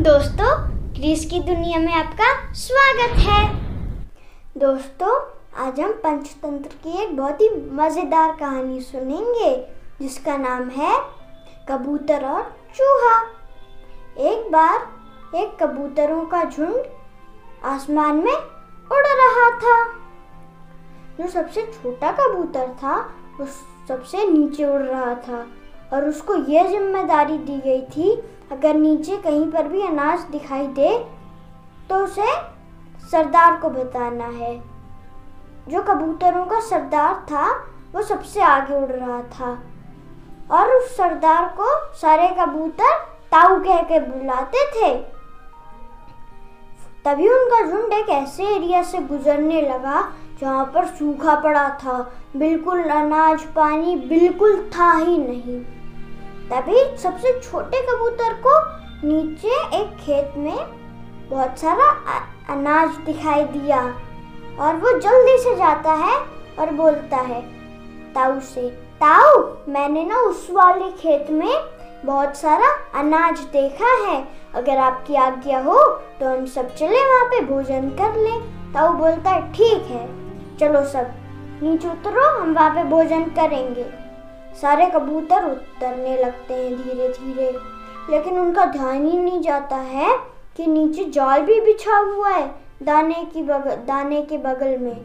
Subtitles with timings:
[0.00, 0.52] दोस्तों
[0.94, 3.40] क्रिस की दुनिया में आपका स्वागत है।
[4.58, 5.16] दोस्तों,
[5.56, 9.50] आज हम पंचतंत्र की एक बहुत ही मज़ेदार कहानी सुनेंगे,
[10.00, 10.96] जिसका नाम है
[11.68, 12.42] कबूतर और
[12.76, 13.20] चूहा।
[14.30, 16.82] एक बार एक कबूतरों का झुंड
[17.64, 19.78] आसमान में उड़ रहा था।
[21.20, 22.98] जो सबसे छोटा कबूतर था,
[23.40, 23.46] वो
[23.88, 25.46] सबसे नीचे उड़ रहा था।
[25.92, 28.10] और उसको यह ज़िम्मेदारी दी गई थी,
[28.52, 30.98] अगर नीचे कहीं पर भी अनाज दिखाई दे
[31.88, 32.26] तो उसे
[33.10, 34.54] सरदार को बताना है।
[35.68, 37.46] जो कबूतरों का सरदार था,
[37.94, 39.50] वो सबसे आगे उड़ रहा था।
[40.50, 41.66] और उस सरदार को
[41.96, 42.98] सारे कबूतर
[43.32, 44.94] ताऊ कह के बुलाते थे।
[47.04, 50.02] तभी उनका झुंड एक ऐसे एरिया से गुजरने लगा,
[50.40, 51.98] जहाँ पर सूखा पड़ा था।
[52.36, 55.60] बिल्कुल अनाज पानी बिल्कुल था ही नहीं।
[56.50, 58.58] तभी सबसे छोटे कबूतर को
[59.06, 60.56] नीचे एक खेत में
[61.30, 61.88] बहुत सारा
[62.50, 63.80] अनाज दिखाई दिया।
[64.60, 66.16] और वो जल्दी से जाता है
[66.58, 67.40] और बोलता है,
[68.14, 68.68] ताऊ से,
[69.00, 71.54] ताऊ, मैंने ना उस वाले खेत में
[72.04, 72.68] बहुत सारा
[73.00, 74.22] अनाज देखा है।
[74.54, 75.78] अगर आपकी आज्ञा हो
[76.20, 80.06] तो हम सब चले वहाँ पे भोजन कर लें। ताऊ बोलता है, ठीक है,
[80.58, 81.12] चलो सब,
[81.62, 83.84] नीचे उतरो, हम वहाँ पे भोजन करेंगे।
[84.60, 87.50] सारे कबूतर उतरने लगते हैं धीरे धीरे
[88.10, 90.16] लेकिन उनका ध्यान ही नहीं जाता है
[90.56, 92.46] कि नीचे जाल भी बिछा हुआ है
[92.82, 94.96] दाने की बगल दाने के बगल में।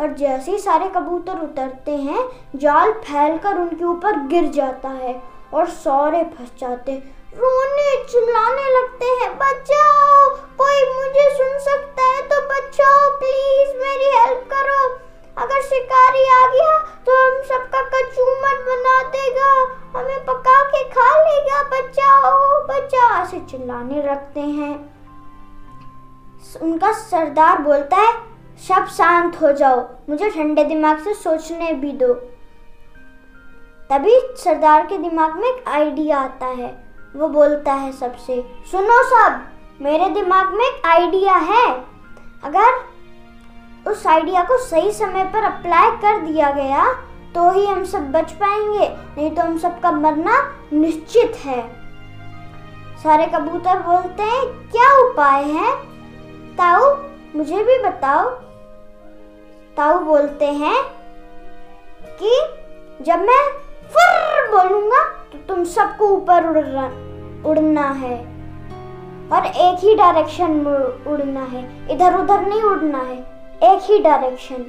[0.00, 2.22] और जैसे ही सारे कबूतर उतरते हैं,
[2.56, 5.14] जाल फैलकर उनके ऊपर गिर जाता है
[5.54, 6.92] और सारे फंस जाते
[7.34, 14.35] रोने, चिल्लाने लगते हैं, बचाओ, कोई मुझे सुन सकता है तो बचाओ, प्लीज़ मेरी हेल्प
[23.26, 24.74] ऐसे चिल्लाने लगते हैं।
[26.62, 28.12] उनका सरदार बोलता है,
[28.58, 32.12] सब शांत हो जाओ, मुझे ठंडे दिमाग से सोचने भी दो।
[33.90, 36.70] तभी सरदार के दिमाग में एक आइडिया आता है।
[37.16, 38.40] वो बोलता है सबसे,
[38.70, 39.40] सुनो सब,
[39.80, 41.66] मेरे दिमाग में एक आइडिया है।
[42.44, 46.84] अगर उस आइडिया को सही समय पर अप्लाई कर दिया गया
[47.34, 50.38] तो ही हम सब बच पाएँगे, नहीं तो हम सबका मरना
[50.72, 51.85] निश्चित है।
[53.06, 55.74] सारे कबूतर बोलते हैं, क्या उपाय है?
[56.56, 56.94] ताऊ,
[57.36, 58.30] मुझे भी बताओ।
[59.76, 60.82] ताऊ बोलते हैं
[62.20, 62.32] कि
[63.04, 63.42] जब मैं
[63.92, 65.02] फुर बोलूँगा
[65.32, 66.48] तो तुम सबको ऊपर
[67.46, 68.16] उड़ना है।
[69.28, 73.18] और एक ही डायरेक्शन में उड़ना है। इधर उधर नहीं उड़ना है।
[73.64, 74.66] एक ही डायरेक्शन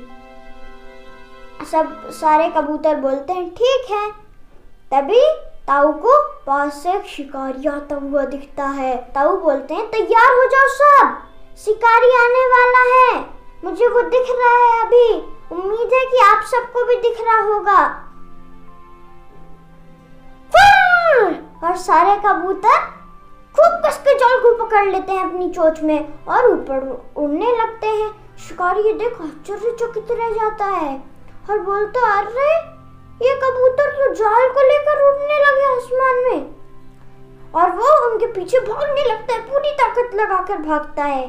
[1.71, 4.09] सब सारे कबूतर बोलते हैं, ठीक है।
[4.91, 5.21] तभी
[5.67, 10.45] ताऊ को पास से एक शिकारी आता हुआ दिखता है। ताऊ बोलते हैं, तैयार हो
[10.45, 11.17] जाओ सब।
[11.57, 13.29] शिकारी आने वाला है।
[13.65, 15.13] मुझे वो दिख रहा है अभी।
[15.51, 18.03] उम्मीद है कि आप सबको भी दिख रहा होगा।
[21.63, 22.77] और सारे कबूतर
[23.55, 27.87] खूब कस के जल को पकड़ लेते हैं अपनी चोच में और ऊपर उड़ने लगते
[27.87, 31.03] हैं। शिकारी ये देख आश्चर्यचकित रह जाता है
[31.49, 32.77] और बोलता, अरे,
[33.25, 36.55] ये कबूतर तो जाल को लेकर उड़ने लगे आसमान में।
[37.53, 41.27] और वो उनके पीछे भागने लगता है, पूरी ताकत लगाकर भागता है।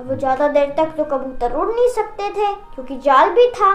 [0.00, 3.72] अब वो ज़्यादा देर तक तो कबूतर उड़ नहीं सकते थे, क्योंकि जाल भी था।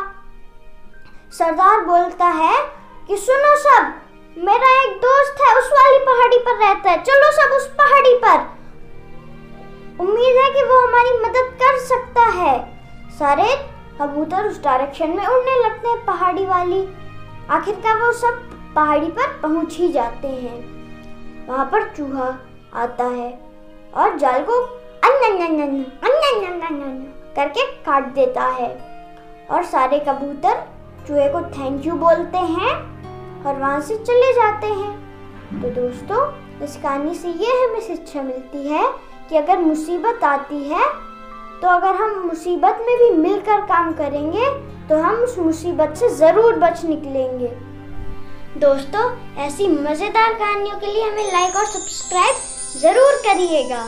[1.34, 2.56] सरदार बोलता है
[3.08, 3.94] कि सुनो सब,
[4.38, 8.40] मेरा एक दोस्त है, उस वाली पहाड़ी पर रहता है। चलो सब उस पहाड़ी पर।
[10.00, 12.56] उम्मीद है कि वो हमारी मदद कर सकता है।
[13.20, 13.54] सारे
[14.02, 16.82] कबूतर उस डायरेक्शन में उड़ने लगते हैं, पहाड़ी वाली।
[17.52, 18.42] आखिरकार वो सब
[18.76, 22.28] पहाड़ी पर पहुँच ही जाते हैं। वहाँ पर चूहा
[22.74, 23.32] आता है
[23.94, 24.60] और जाल को
[27.36, 28.70] करके काट देता है।
[29.52, 30.64] और सारे कबूतर
[31.08, 32.72] चूहे को थैंक यू बोलते हैं
[33.46, 36.20] और वहाँ से चले जाते हैं। तो दोस्तों,
[36.64, 38.88] इस कहानी से ये हमें शिक्षा मिलती है
[39.30, 40.86] कि अगर मुसीबत आती है
[41.62, 44.46] तो अगर हम मुसीबत में भी मिलकर काम करेंगे
[44.92, 47.48] तो हम उस मुसीबत से ज़रूर बच निकलेंगे।
[48.60, 49.04] दोस्तों,
[49.44, 52.36] ऐसी मज़ेदार कहानियों के लिए हमें लाइक और सब्सक्राइब
[52.82, 53.84] ज़रूर करिएगा।